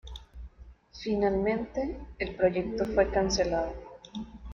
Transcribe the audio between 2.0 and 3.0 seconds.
el proyecto